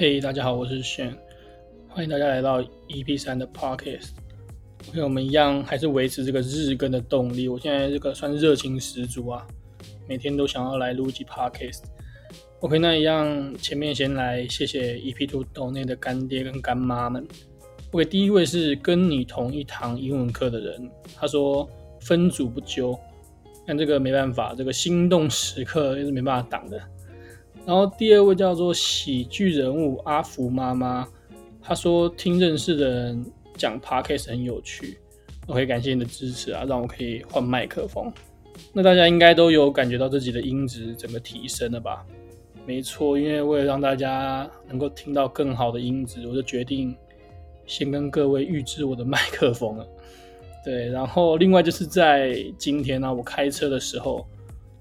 [0.00, 1.14] 嘿，hey, 大家好，我是炫，
[1.86, 4.12] 欢迎大家来到 EP 三的 Podcast。
[4.88, 7.48] OK，我们一样还是维持这个日更的动力。
[7.48, 9.46] 我现在这个算热情十足啊，
[10.08, 11.82] 每天都想要来录一集 Podcast。
[12.60, 17.28] OK，那一样前面先来谢谢 EP Two 抖内的干爹跟干妈们。
[17.90, 21.68] OK，第一位是跟你同一堂英文课的人，他说
[22.00, 22.98] 分组不纠，
[23.66, 26.80] 但这个没办法，这个心动时刻也是没办法挡的。
[27.70, 31.06] 然后第二位叫做喜剧人物阿福妈妈，
[31.62, 33.24] 她说听认识的人
[33.56, 34.98] 讲 podcast 很有趣
[35.46, 38.12] ，OK，感谢你的支持啊，让我可以换麦克风。
[38.72, 42.04] 那大家应该都有感觉到自己的音质整个提升了吧？
[42.66, 46.92] 没错，因为为了让大家能够听到更好的音质，我就决定
[47.66, 49.86] 先跟各位预支我的麦克风了。
[50.64, 54.26] 对，然后另外就是在今天呢、我开车的时候。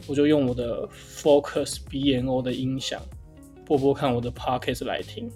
[0.07, 3.01] 我就用我的 Focus B N O 的音响
[3.65, 5.31] 播播看我的 Podcast 来听，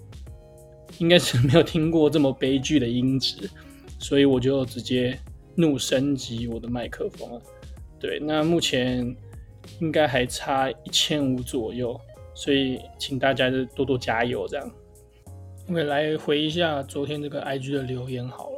[0.98, 3.48] 应该是没有听过这么悲剧的音质，
[3.98, 5.18] 所以我就直接
[5.54, 7.40] 怒升级我的麦克风了。
[8.00, 9.16] 对，那目前
[9.80, 11.98] 应该还差一千五左右，
[12.34, 14.70] 所以请大家就多多加油，这样。
[15.66, 18.56] 我们来回一下昨天这个 IG 的留言好了。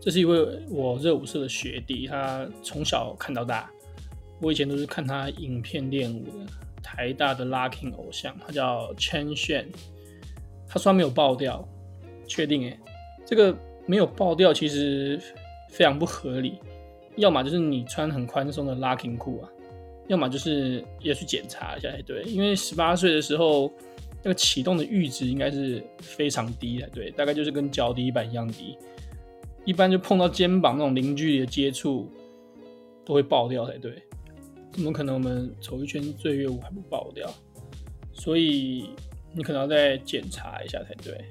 [0.00, 3.70] 这是一位我热舞社的学弟，他从小看到大。
[4.44, 6.32] 我以前都是看他影片练舞的，
[6.82, 9.64] 台大的 Locking 偶像，他叫 Chen Xuan。
[10.68, 11.66] 他说他没有爆掉，
[12.26, 12.78] 确定诶，
[13.24, 13.56] 这个
[13.86, 15.18] 没有爆掉其实
[15.70, 16.58] 非常不合理。
[17.16, 19.48] 要么就是你穿很宽松的 Locking 裤啊，
[20.08, 22.22] 要么就是要去检查一下才对。
[22.24, 23.72] 因为十八岁的时候，
[24.22, 28.76] 那个启动的阈值应该是非常低才对，大概就是跟脚底板一样低，
[29.64, 32.10] 一般就碰到肩膀那种零距离的接触
[33.06, 34.02] 都会爆掉才对。
[34.74, 37.32] 怎么可能我们走一圈醉月舞还不爆掉？
[38.12, 38.90] 所以
[39.32, 41.24] 你可能要再检查一下才对。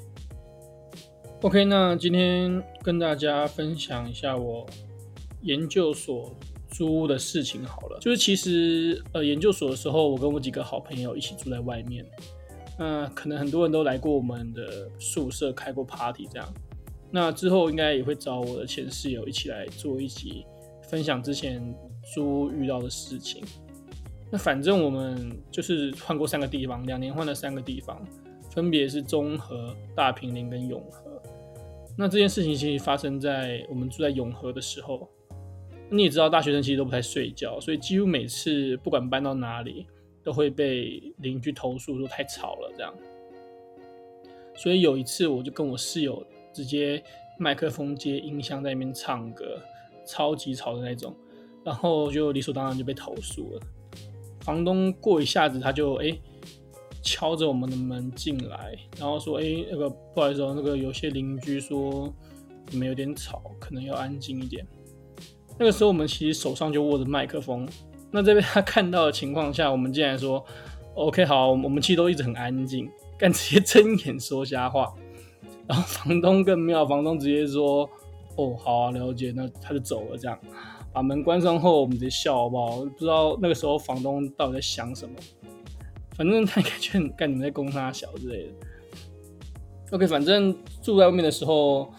[1.42, 4.66] OK，那今天跟大家分享一下我
[5.42, 6.34] 研究所
[6.70, 8.00] 租屋的事情好了。
[8.00, 12.06] 就是其实呃研究所的时候，我跟我几个好朋友一起住在外面。
[12.80, 16.53] 那可能很多人都来过我们的宿舍开过 party 这样。
[17.12, 20.46] 那之后应该也会找我的前室友一起来做一集
[20.84, 21.62] 分享之前。
[22.14, 23.42] 租遇到的事情，
[24.30, 28.06] 那反正我们就是换过三个地方，两年换了三个地方，
[28.52, 31.24] 分别是中和、大坪林跟永和。
[31.98, 35.10] 那这件事情其实发生在我们住在永和的时候。
[35.90, 39.88] 你也知道，大学生其实都不太睡觉，所以几乎每次不管搬到哪里，
[40.24, 42.94] 都会被邻居投诉说太吵了这样。
[44.54, 46.22] 所以有一次，我就跟我室友
[46.52, 47.02] 直接
[47.40, 49.58] 麦克风接音箱在那边唱歌，
[50.06, 51.16] 超级吵的那种。
[51.64, 53.62] 然后就理所当然就被投诉了。
[54.41, 56.14] 房东过一下子他就哎
[57.02, 62.14] 敲着我们的门进来，然后说哎那个不好意思哦，那个有些邻居说
[62.69, 64.66] 你们有点吵，可能要安静一点。
[65.58, 67.66] 那个时候我们其实手上就握着麦克风，
[68.12, 70.44] 那这边他看到的情况下，我们竟然说
[70.96, 74.94] OK 好，我们其实都一直很安静，干直接睁眼说瞎话。
[75.66, 77.90] 然后房东更妙，房东直接说
[78.36, 80.40] 哦好啊了解，那他就走了这样。
[80.92, 82.78] 把门关上后，我们直接笑好不好？
[82.86, 85.16] 不知道那个时候房东到底在想什么，
[86.16, 88.54] 反正他应该觉干你们在攻他小之类的。
[89.92, 91.92] OK，反正住在外面的时候，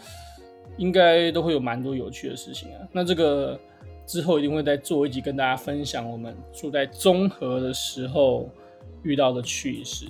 [0.77, 2.89] 应该都会有蛮多有趣的事情啊。
[2.93, 3.59] 那这个
[4.07, 8.49] 之后一定会再做一集跟大家分享我们住在综合的时候
[9.03, 10.07] 遇到的趣事。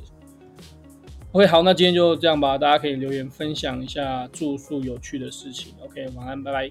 [1.34, 5.74] OK，好，那今天就这样吧，大家可以留言分享一下住宿有趣的事情。
[5.80, 6.70] OK，晚安，拜拜。